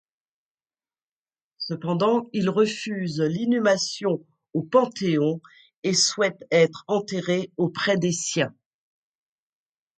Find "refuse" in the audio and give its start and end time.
2.49-3.21